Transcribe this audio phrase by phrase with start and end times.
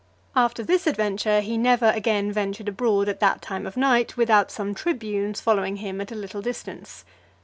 [0.35, 4.73] After this adventure, he never again ventured abroad at that time of night, without some
[4.73, 7.05] tribunes following him at a little distance.